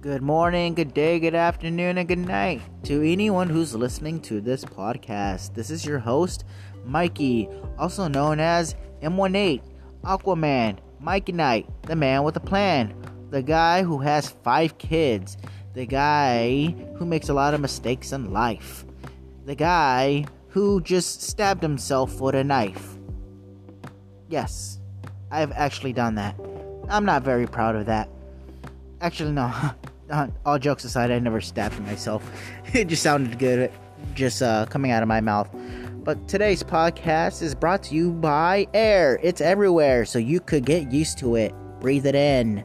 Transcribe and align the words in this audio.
Good 0.00 0.22
morning, 0.22 0.72
good 0.72 0.94
day, 0.94 1.20
good 1.20 1.34
afternoon, 1.34 1.98
and 1.98 2.08
good 2.08 2.16
night 2.20 2.62
to 2.84 3.06
anyone 3.06 3.50
who's 3.50 3.74
listening 3.74 4.22
to 4.22 4.40
this 4.40 4.64
podcast. 4.64 5.52
This 5.52 5.68
is 5.68 5.84
your 5.84 5.98
host, 5.98 6.46
Mikey, 6.86 7.50
also 7.78 8.08
known 8.08 8.40
as 8.40 8.76
M18, 9.02 9.60
Aquaman, 10.02 10.78
Mikey 11.00 11.32
Knight, 11.32 11.68
the 11.82 11.96
man 11.96 12.22
with 12.22 12.34
a 12.36 12.40
plan, 12.40 12.94
the 13.28 13.42
guy 13.42 13.82
who 13.82 13.98
has 13.98 14.30
five 14.30 14.78
kids, 14.78 15.36
the 15.74 15.84
guy 15.84 16.74
who 16.96 17.04
makes 17.04 17.28
a 17.28 17.34
lot 17.34 17.52
of 17.52 17.60
mistakes 17.60 18.12
in 18.12 18.32
life, 18.32 18.86
the 19.44 19.54
guy 19.54 20.24
who 20.48 20.80
just 20.80 21.20
stabbed 21.20 21.62
himself 21.62 22.22
with 22.22 22.36
a 22.36 22.42
knife. 22.42 22.96
Yes, 24.30 24.80
I've 25.30 25.52
actually 25.52 25.92
done 25.92 26.14
that. 26.14 26.40
I'm 26.88 27.04
not 27.04 27.22
very 27.22 27.46
proud 27.46 27.76
of 27.76 27.84
that. 27.84 28.08
Actually, 29.02 29.32
no. 29.32 29.52
All 30.44 30.58
jokes 30.58 30.84
aside, 30.84 31.10
I 31.10 31.18
never 31.18 31.40
stabbed 31.40 31.78
myself. 31.80 32.28
It 32.74 32.86
just 32.88 33.02
sounded 33.02 33.38
good, 33.38 33.72
just 34.14 34.42
uh, 34.42 34.66
coming 34.66 34.90
out 34.90 35.02
of 35.02 35.08
my 35.08 35.20
mouth. 35.20 35.48
But 36.04 36.28
today's 36.28 36.62
podcast 36.62 37.42
is 37.42 37.54
brought 37.54 37.82
to 37.84 37.94
you 37.94 38.10
by 38.12 38.66
air. 38.74 39.20
It's 39.22 39.40
everywhere, 39.40 40.04
so 40.04 40.18
you 40.18 40.40
could 40.40 40.64
get 40.64 40.90
used 40.92 41.18
to 41.18 41.36
it. 41.36 41.52
Breathe 41.80 42.06
it 42.06 42.14
in. 42.14 42.64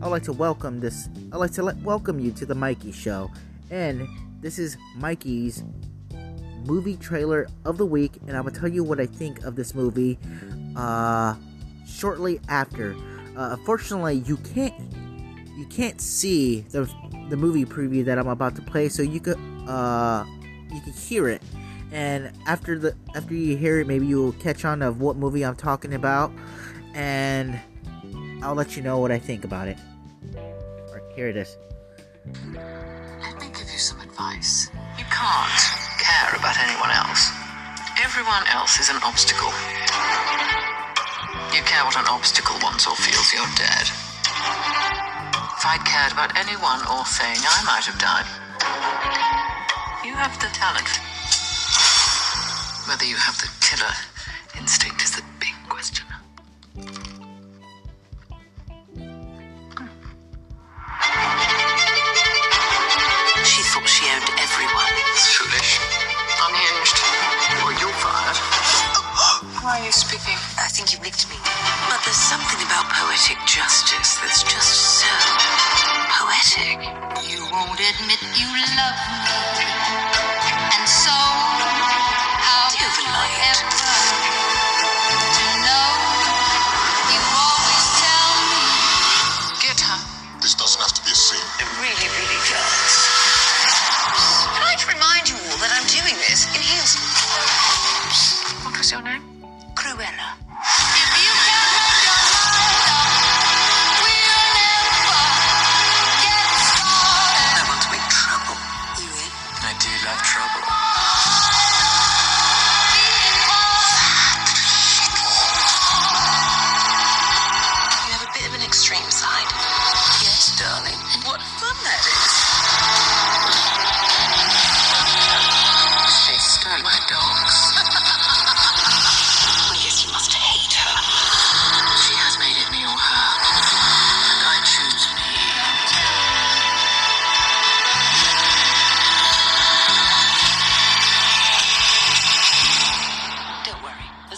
I'd 0.00 0.08
like 0.08 0.24
to 0.24 0.32
welcome 0.32 0.80
this. 0.80 1.08
I'd 1.32 1.38
like 1.38 1.52
to 1.52 1.62
let, 1.62 1.76
welcome 1.78 2.18
you 2.20 2.32
to 2.32 2.46
the 2.46 2.54
Mikey 2.54 2.92
Show, 2.92 3.30
and 3.70 4.06
this 4.40 4.58
is 4.58 4.76
Mikey's 4.96 5.62
movie 6.66 6.96
trailer 6.96 7.48
of 7.64 7.78
the 7.78 7.86
week, 7.86 8.12
and 8.26 8.36
I'm 8.36 8.44
gonna 8.44 8.58
tell 8.58 8.68
you 8.68 8.84
what 8.84 9.00
I 9.00 9.06
think 9.06 9.42
of 9.44 9.56
this 9.56 9.74
movie 9.74 10.18
uh, 10.76 11.34
shortly 11.86 12.40
after. 12.48 12.94
Uh, 13.36 13.56
unfortunately, 13.58 14.22
you 14.26 14.36
can't 14.38 14.74
you 15.56 15.66
can't 15.66 16.00
see 16.00 16.60
the 16.70 16.90
the 17.28 17.36
movie 17.36 17.64
preview 17.64 18.04
that 18.04 18.18
I'm 18.18 18.28
about 18.28 18.56
to 18.56 18.62
play, 18.62 18.88
so 18.88 19.02
you 19.02 19.20
could 19.20 19.38
uh, 19.66 20.24
you 20.72 20.80
can 20.80 20.92
hear 20.92 21.28
it. 21.28 21.42
And 21.92 22.32
after 22.46 22.78
the 22.78 22.94
after 23.14 23.34
you 23.34 23.56
hear 23.56 23.80
it, 23.80 23.86
maybe 23.86 24.06
you'll 24.06 24.32
catch 24.32 24.64
on 24.64 24.82
of 24.82 25.00
what 25.00 25.16
movie 25.16 25.44
I'm 25.44 25.56
talking 25.56 25.94
about, 25.94 26.32
and 26.94 27.58
I'll 28.42 28.54
let 28.54 28.76
you 28.76 28.82
know 28.82 28.98
what 28.98 29.12
I 29.12 29.18
think 29.18 29.44
about 29.44 29.68
it. 29.68 29.78
Here 31.14 31.28
it 31.28 31.36
is. 31.36 31.58
Let 32.54 33.38
me 33.38 33.48
give 33.48 33.70
you 33.70 33.78
some 33.78 34.00
advice. 34.00 34.70
You 34.98 35.04
can't 35.04 35.81
care 36.02 36.34
about 36.34 36.58
anyone 36.58 36.90
else. 36.90 37.30
Everyone 38.02 38.42
else 38.50 38.82
is 38.82 38.90
an 38.90 38.98
obstacle. 39.06 39.54
You 41.54 41.62
care 41.62 41.86
what 41.86 41.94
an 41.94 42.10
obstacle 42.10 42.58
wants 42.58 42.90
or 42.90 42.96
feels, 42.98 43.30
you're 43.30 43.46
dead. 43.54 43.86
If 43.86 45.62
I'd 45.62 45.86
cared 45.86 46.10
about 46.10 46.34
anyone 46.34 46.82
or 46.90 47.06
thing, 47.06 47.38
I 47.38 47.62
might 47.62 47.86
have 47.86 47.98
died. 48.02 48.26
You 50.02 50.18
have 50.18 50.34
the 50.42 50.50
talent. 50.50 50.90
Whether 52.90 53.06
you 53.06 53.14
have 53.14 53.38
the 53.38 53.50
killer 53.62 53.94
instinct 54.58 55.02
is 55.06 55.12
the 55.14 55.31
me. 71.00 71.36
But 71.88 72.04
there's 72.04 72.16
something 72.16 72.60
about 72.66 72.84
poetic 72.92 73.38
justice 73.46 74.20
that's 74.20 74.42
just 74.42 75.00
so 75.00 75.08
poetic. 76.12 76.84
You 77.24 77.40
won't 77.50 77.80
admit 77.80 78.20
you 78.36 78.48
love 78.76 79.00
me. 79.24 79.31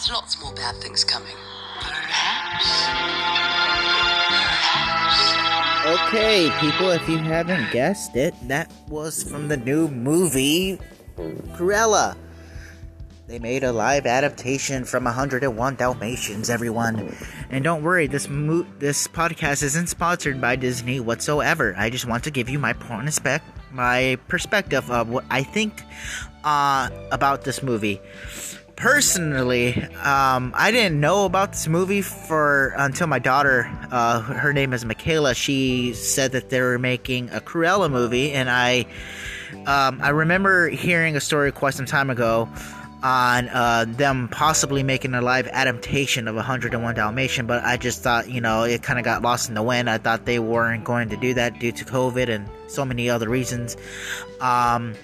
There's 0.04 0.16
lots 0.16 0.38
more 0.38 0.52
bad 0.52 0.76
things 0.82 1.02
coming. 1.02 1.34
Perhaps. 1.80 2.86
Perhaps. 4.44 6.08
Okay, 6.08 6.50
people, 6.60 6.90
if 6.90 7.08
you 7.08 7.16
haven't 7.16 7.72
guessed 7.72 8.14
it, 8.14 8.34
that 8.48 8.70
was 8.88 9.22
from 9.22 9.48
the 9.48 9.56
new 9.56 9.88
movie 9.88 10.78
Cruella. 11.16 12.18
They 13.28 13.38
made 13.38 13.64
a 13.64 13.72
live 13.72 14.04
adaptation 14.04 14.84
from 14.84 15.04
101 15.04 15.76
Dalmatians, 15.76 16.50
everyone. 16.50 17.16
And 17.48 17.64
don't 17.64 17.82
worry, 17.82 18.06
this 18.06 18.28
mo- 18.28 18.66
this 18.78 19.08
podcast 19.08 19.62
isn't 19.62 19.86
sponsored 19.86 20.38
by 20.38 20.56
Disney 20.56 21.00
whatsoever. 21.00 21.74
I 21.78 21.88
just 21.88 22.06
want 22.06 22.24
to 22.24 22.30
give 22.30 22.50
you 22.50 22.58
my 22.58 22.74
point 22.74 23.08
of 23.08 23.14
spec- 23.14 23.72
my 23.72 24.18
perspective 24.28 24.90
of 24.90 25.08
what 25.08 25.24
I 25.30 25.42
think 25.42 25.80
uh, 26.44 26.90
about 27.10 27.44
this 27.44 27.62
movie. 27.62 28.02
Personally, 28.84 29.82
um, 30.02 30.52
I 30.54 30.70
didn't 30.70 31.00
know 31.00 31.24
about 31.24 31.52
this 31.52 31.66
movie 31.66 32.02
for 32.02 32.74
until 32.76 33.06
my 33.06 33.18
daughter, 33.18 33.66
uh, 33.90 34.20
her 34.20 34.52
name 34.52 34.74
is 34.74 34.84
Michaela. 34.84 35.34
She 35.34 35.94
said 35.94 36.32
that 36.32 36.50
they 36.50 36.60
were 36.60 36.78
making 36.78 37.30
a 37.30 37.40
Cruella 37.40 37.90
movie, 37.90 38.32
and 38.32 38.50
I, 38.50 38.84
um, 39.64 40.02
I 40.02 40.10
remember 40.10 40.68
hearing 40.68 41.16
a 41.16 41.20
story 41.22 41.50
quite 41.50 41.72
some 41.72 41.86
time 41.86 42.10
ago 42.10 42.46
on 43.04 43.50
uh, 43.50 43.84
them 43.86 44.28
possibly 44.28 44.82
making 44.82 45.12
a 45.12 45.20
live 45.20 45.46
adaptation 45.48 46.26
of 46.26 46.34
101 46.34 46.94
Dalmatian, 46.94 47.46
but 47.46 47.62
I 47.62 47.76
just 47.76 48.02
thought, 48.02 48.30
you 48.30 48.40
know, 48.40 48.62
it 48.62 48.82
kind 48.82 48.98
of 48.98 49.04
got 49.04 49.20
lost 49.20 49.50
in 49.50 49.54
the 49.54 49.62
wind. 49.62 49.90
I 49.90 49.98
thought 49.98 50.24
they 50.24 50.38
weren't 50.38 50.84
going 50.84 51.10
to 51.10 51.16
do 51.16 51.34
that 51.34 51.58
due 51.58 51.70
to 51.70 51.84
COVID 51.84 52.30
and 52.30 52.48
so 52.66 52.82
many 52.82 53.10
other 53.10 53.28
reasons. 53.28 53.76
Um, 54.40 54.94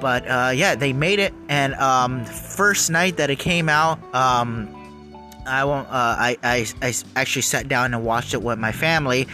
but 0.00 0.26
uh, 0.26 0.52
yeah, 0.54 0.74
they 0.74 0.94
made 0.94 1.18
it, 1.18 1.34
and 1.50 1.74
um, 1.74 2.24
first 2.24 2.90
night 2.90 3.18
that 3.18 3.28
it 3.28 3.38
came 3.38 3.68
out, 3.68 3.98
um, 4.14 4.74
I 5.46 5.64
won't. 5.64 5.86
Uh, 5.88 5.90
I, 5.92 6.38
I 6.42 6.66
I 6.80 6.94
actually 7.16 7.42
sat 7.42 7.68
down 7.68 7.92
and 7.92 8.02
watched 8.04 8.32
it 8.32 8.42
with 8.42 8.58
my 8.58 8.72
family. 8.72 9.28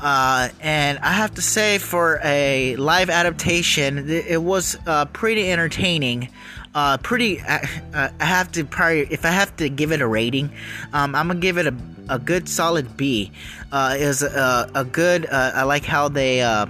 Uh, 0.00 0.48
and 0.60 0.98
I 1.00 1.12
have 1.12 1.34
to 1.34 1.42
say, 1.42 1.76
for 1.76 2.20
a 2.24 2.74
live 2.76 3.10
adaptation, 3.10 4.08
it, 4.08 4.42
was 4.42 4.78
uh, 4.86 5.04
pretty 5.06 5.52
entertaining. 5.52 6.30
Uh, 6.74 6.98
pretty. 6.98 7.40
I, 7.40 8.12
I 8.20 8.24
have 8.24 8.52
to 8.52 8.64
probably, 8.64 9.00
if 9.10 9.24
I 9.24 9.30
have 9.30 9.56
to 9.56 9.68
give 9.68 9.90
it 9.92 10.00
a 10.00 10.06
rating, 10.06 10.52
um, 10.92 11.14
I'm 11.14 11.26
gonna 11.26 11.40
give 11.40 11.58
it 11.58 11.66
a, 11.66 11.74
a 12.08 12.18
good 12.18 12.48
solid 12.48 12.96
B. 12.96 13.32
Uh, 13.72 13.96
it 13.98 14.06
was 14.06 14.22
a, 14.22 14.70
a 14.74 14.84
good. 14.84 15.26
Uh, 15.26 15.52
I 15.54 15.62
like 15.64 15.84
how 15.84 16.08
they, 16.08 16.42
uh, 16.42 16.66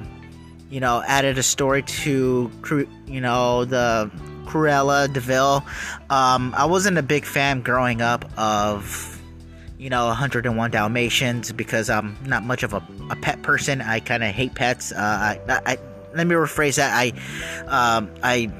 you 0.70 0.81
know, 0.81 1.02
added 1.06 1.37
a 1.37 1.43
story 1.43 1.82
to, 1.82 2.50
you 3.06 3.20
know, 3.20 3.64
the 3.67 4.11
Cruella 4.47 5.12
de 5.12 5.20
Vil. 5.20 5.64
Um, 6.08 6.55
I 6.56 6.64
wasn't 6.64 6.97
a 6.97 7.02
big 7.02 7.26
fan 7.26 7.61
growing 7.61 8.00
up 8.00 8.25
of 8.38 9.20
you 9.79 9.88
know 9.88 10.08
101 10.08 10.70
dalmatians 10.70 11.52
because 11.52 11.88
i'm 11.88 12.14
not 12.26 12.43
much 12.43 12.62
of 12.62 12.75
a, 12.75 12.82
a 13.08 13.17
pet 13.17 13.41
person 13.41 13.81
i 13.81 13.99
kind 13.99 14.23
of 14.23 14.29
hate 14.29 14.55
pets 14.55 14.93
uh, 14.93 14.99
I, 14.99 15.41
I 15.49 15.79
let 16.14 16.26
me 16.26 16.35
rephrase 16.35 16.76
that 16.76 16.93
i 16.93 17.12
um, 17.67 18.11
i 18.23 18.52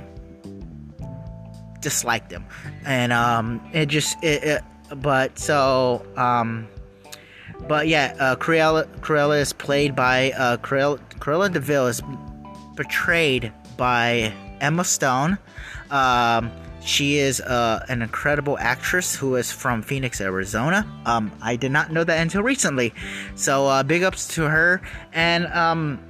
disliked 1.81 2.31
him, 2.31 2.45
and 2.85 3.13
um, 3.13 3.61
it 3.73 3.87
just 3.87 4.23
it, 4.23 4.43
it 4.45 4.63
but 5.03 5.39
so 5.39 6.05
um, 6.17 6.69
but 7.69 7.89
yeah, 7.89 8.15
uh, 8.19 8.37
Cruella 8.37 8.87
Cruella 9.01 9.41
is 9.41 9.53
played 9.53 9.95
by 9.95 10.33
uh, 10.33 10.57
Cruella 10.59 10.99
Cruella 11.19 11.53
de 11.53 11.61
Vil 11.61 11.87
is 11.87 12.03
portrayed 12.77 13.53
by 13.77 14.33
Emma 14.61 14.85
Stone. 14.85 15.39
Um, 15.91 16.51
she 16.83 17.19
is 17.19 17.41
uh, 17.41 17.85
an 17.89 18.03
incredible 18.03 18.57
actress 18.59 19.15
who 19.15 19.37
is 19.37 19.53
from 19.53 19.83
Phoenix, 19.83 20.21
Arizona. 20.21 20.87
Um, 21.05 21.31
I 21.43 21.57
did 21.57 21.73
not 21.73 21.93
know 21.93 22.05
that 22.05 22.21
until 22.21 22.43
recently, 22.43 22.95
so 23.35 23.67
uh, 23.67 23.83
big 23.83 24.03
ups 24.03 24.35
to 24.35 24.43
her. 24.45 24.81
And 25.13 25.47
um, 25.49 26.01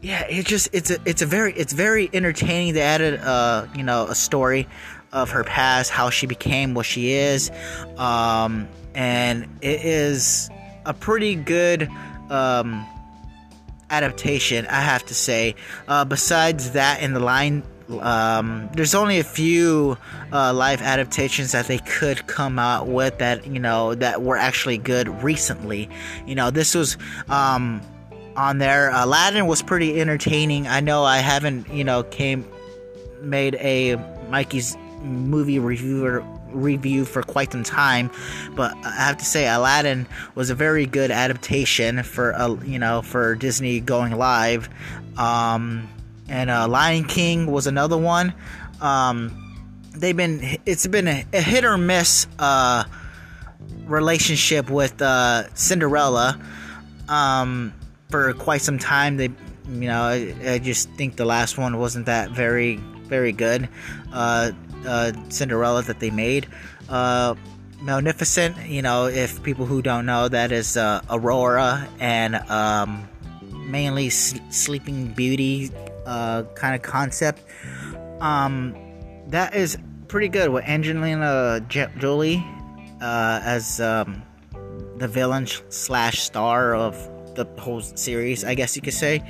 yeah, 0.00 0.24
it 0.26 0.46
just 0.46 0.68
it's 0.72 0.90
a 0.90 0.98
it's 1.04 1.22
a 1.22 1.26
very 1.26 1.52
it's 1.54 1.72
very 1.72 2.08
entertaining. 2.12 2.74
They 2.74 2.82
added 2.82 3.20
uh, 3.20 3.66
you 3.74 3.82
know 3.82 4.06
a 4.06 4.14
story 4.14 4.66
of 5.14 5.30
her 5.30 5.44
past, 5.44 5.90
how 5.90 6.10
she 6.10 6.26
became 6.26 6.74
what 6.74 6.84
she 6.84 7.12
is, 7.12 7.50
um, 7.96 8.68
and 8.94 9.44
it 9.62 9.84
is 9.84 10.50
a 10.84 10.92
pretty 10.92 11.34
good 11.34 11.88
um, 12.28 12.84
adaptation, 13.90 14.66
I 14.66 14.80
have 14.80 15.06
to 15.06 15.14
say. 15.14 15.54
Uh, 15.88 16.04
besides 16.04 16.72
that, 16.72 17.00
in 17.00 17.14
the 17.14 17.20
line, 17.20 17.62
um, 18.00 18.68
there's 18.74 18.94
only 18.94 19.18
a 19.18 19.24
few 19.24 19.96
uh, 20.32 20.52
live 20.52 20.82
adaptations 20.82 21.52
that 21.52 21.66
they 21.66 21.78
could 21.78 22.26
come 22.26 22.58
out 22.58 22.86
with 22.86 23.18
that 23.18 23.46
you 23.46 23.60
know 23.60 23.94
that 23.94 24.22
were 24.22 24.36
actually 24.36 24.78
good 24.78 25.08
recently. 25.22 25.88
You 26.26 26.34
know, 26.34 26.50
this 26.50 26.74
was 26.74 26.96
um, 27.28 27.80
on 28.36 28.58
there. 28.58 28.90
Aladdin 28.90 29.46
was 29.46 29.62
pretty 29.62 30.00
entertaining. 30.00 30.66
I 30.66 30.80
know 30.80 31.04
I 31.04 31.18
haven't 31.18 31.68
you 31.72 31.84
know 31.84 32.02
came 32.04 32.46
made 33.20 33.54
a 33.56 33.96
Mikey's 34.28 34.76
movie 35.04 35.58
reviewer 35.58 36.24
review 36.54 37.04
for 37.04 37.22
quite 37.22 37.52
some 37.52 37.64
time, 37.64 38.10
but 38.54 38.74
I 38.84 38.90
have 38.90 39.18
to 39.18 39.24
say 39.24 39.46
Aladdin 39.48 40.06
was 40.34 40.50
a 40.50 40.54
very 40.54 40.86
good 40.86 41.10
adaptation 41.10 42.02
for 42.02 42.34
uh, 42.34 42.54
you 42.64 42.78
know 42.78 43.02
for 43.02 43.34
Disney 43.34 43.80
going 43.80 44.16
live, 44.16 44.68
um, 45.18 45.88
and 46.28 46.50
uh, 46.50 46.68
Lion 46.68 47.04
King 47.04 47.46
was 47.46 47.66
another 47.66 47.98
one. 47.98 48.32
Um, 48.80 49.40
they've 49.94 50.16
been 50.16 50.58
it's 50.64 50.86
been 50.86 51.08
a, 51.08 51.24
a 51.32 51.40
hit 51.40 51.64
or 51.64 51.76
miss 51.76 52.26
uh, 52.38 52.84
relationship 53.84 54.70
with 54.70 55.00
uh, 55.02 55.52
Cinderella 55.54 56.40
um, 57.08 57.72
for 58.10 58.32
quite 58.34 58.62
some 58.62 58.78
time. 58.78 59.16
They 59.16 59.30
you 59.68 59.88
know 59.88 60.02
I, 60.02 60.34
I 60.46 60.58
just 60.58 60.90
think 60.92 61.16
the 61.16 61.24
last 61.24 61.58
one 61.58 61.78
wasn't 61.78 62.06
that 62.06 62.30
very 62.30 62.76
very 62.76 63.32
good. 63.32 63.68
Uh, 64.86 65.12
Cinderella 65.28 65.82
that 65.82 66.00
they 66.00 66.10
made. 66.10 66.46
Uh, 66.88 67.34
Maleficent, 67.80 68.56
you 68.66 68.80
know, 68.80 69.06
if 69.06 69.42
people 69.42 69.66
who 69.66 69.82
don't 69.82 70.06
know, 70.06 70.28
that 70.28 70.52
is 70.52 70.76
uh, 70.76 71.02
Aurora 71.10 71.86
and 72.00 72.36
um, 72.50 73.06
mainly 73.52 74.06
S- 74.06 74.40
Sleeping 74.48 75.08
Beauty 75.12 75.70
uh, 76.06 76.44
kind 76.54 76.74
of 76.74 76.82
concept. 76.82 77.42
Um, 78.20 78.74
that 79.28 79.54
is 79.54 79.76
pretty 80.08 80.28
good 80.28 80.48
with 80.48 80.64
Angelina 80.64 81.60
Jolie 81.68 82.42
uh, 83.02 83.40
as 83.44 83.80
um, 83.80 84.22
the 84.96 85.08
villain 85.08 85.46
slash 85.68 86.20
star 86.20 86.74
of 86.74 86.94
the 87.34 87.44
whole 87.58 87.80
series, 87.80 88.44
I 88.44 88.54
guess 88.54 88.76
you 88.76 88.82
could 88.82 88.94
say. 88.94 89.22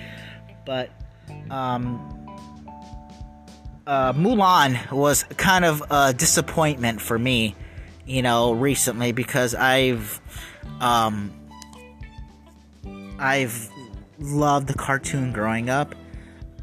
But 0.65 0.91
um, 1.51 2.24
uh, 3.87 4.13
Mulan 4.13 4.91
was 4.91 5.25
kind 5.37 5.65
of 5.65 5.83
a 5.91 6.13
disappointment 6.15 7.01
for 7.01 7.19
me, 7.19 7.55
you 8.07 8.23
know, 8.23 8.53
recently 8.53 9.13
because 9.13 9.55
I've, 9.55 10.21
um, 10.81 11.33
I've 13.19 13.71
loved 14.19 14.69
the 14.69 14.75
cartoon 14.75 15.33
growing 15.33 15.69
up, 15.69 15.95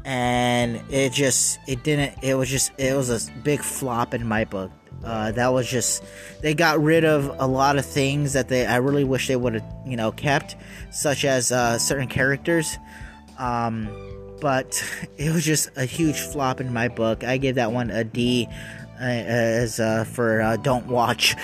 and 0.04 0.80
it 0.90 1.12
just 1.12 1.58
it 1.68 1.84
didn't. 1.84 2.22
It 2.22 2.34
was 2.34 2.48
just 2.48 2.72
it 2.78 2.96
was 2.96 3.10
a 3.10 3.32
big 3.42 3.60
flop 3.60 4.14
in 4.14 4.26
my 4.26 4.44
book. 4.44 4.70
Uh, 5.04 5.32
that 5.32 5.48
was 5.52 5.68
just 5.68 6.04
they 6.42 6.54
got 6.54 6.80
rid 6.80 7.04
of 7.04 7.34
a 7.40 7.46
lot 7.46 7.76
of 7.76 7.84
things 7.84 8.34
that 8.34 8.48
they 8.48 8.66
I 8.66 8.76
really 8.76 9.04
wish 9.04 9.26
they 9.28 9.36
would 9.36 9.54
have 9.54 9.74
you 9.86 9.96
know 9.96 10.12
kept, 10.12 10.56
such 10.90 11.24
as 11.24 11.52
uh, 11.52 11.78
certain 11.78 12.08
characters. 12.08 12.78
Um, 13.38 13.88
but 14.42 14.84
it 15.16 15.32
was 15.32 15.44
just 15.46 15.70
a 15.76 15.86
huge 15.86 16.20
flop 16.20 16.60
in 16.60 16.70
my 16.74 16.88
book. 16.88 17.24
I 17.24 17.38
gave 17.38 17.54
that 17.54 17.72
one 17.72 17.90
a 17.90 18.04
D 18.04 18.46
uh, 19.00 19.04
as 19.04 19.80
uh, 19.80 20.04
for 20.04 20.42
uh, 20.42 20.56
don't 20.58 20.88
watch. 20.88 21.34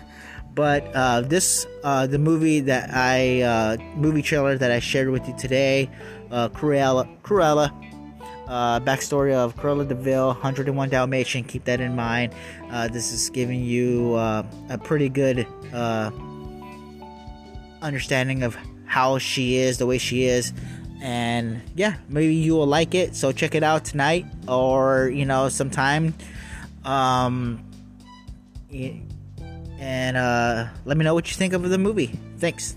but 0.54 0.86
uh, 0.94 1.20
this 1.20 1.66
uh, 1.82 2.06
the 2.06 2.18
movie 2.18 2.60
that 2.60 2.90
I 2.94 3.42
uh, 3.42 3.76
movie 3.96 4.22
trailer 4.22 4.56
that 4.56 4.70
I 4.70 4.78
shared 4.78 5.10
with 5.10 5.28
you 5.28 5.36
today, 5.36 5.90
Cruella 6.30 7.06
Cruella. 7.22 7.70
backstory 8.48 9.34
of 9.34 9.56
Cruella 9.56 9.86
de 9.86 9.94
Vil, 9.94 10.28
101 10.28 10.88
Dalmatian. 10.88 11.44
Keep 11.44 11.64
that 11.64 11.80
in 11.80 11.96
mind. 11.96 12.32
this 12.92 13.12
is 13.12 13.30
giving 13.30 13.64
you 13.64 14.16
a 14.16 14.78
pretty 14.84 15.08
good 15.08 15.46
understanding 17.82 18.42
of 18.42 18.56
how 18.86 19.18
she 19.18 19.56
is, 19.56 19.78
the 19.78 19.86
way 19.86 19.98
she 19.98 20.24
is, 20.24 20.52
and 21.04 21.60
yeah 21.76 21.96
maybe 22.08 22.34
you 22.34 22.54
will 22.54 22.66
like 22.66 22.94
it 22.94 23.14
so 23.14 23.30
check 23.30 23.54
it 23.54 23.62
out 23.62 23.84
tonight. 23.84 24.24
Or 24.48 25.12
you 25.14 25.26
know 25.26 25.48
sometime 25.50 26.14
um 26.84 27.62
and 29.78 30.16
uh 30.16 30.66
let 30.84 30.96
me 30.96 31.04
know 31.04 31.14
what 31.14 31.30
you 31.30 31.36
think 31.36 31.52
of 31.52 31.62
the 31.68 31.78
movie. 31.78 32.18
Thanks 32.38 32.74